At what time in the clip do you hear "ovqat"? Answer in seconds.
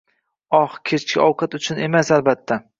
1.27-1.59